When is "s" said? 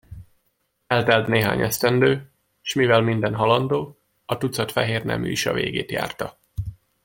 2.61-2.73